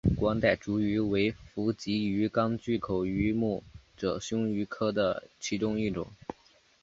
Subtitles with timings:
[0.17, 3.61] 光带烛光鱼为辐鳍鱼纲巨口鱼目
[3.95, 6.07] 褶胸鱼科的其中一种。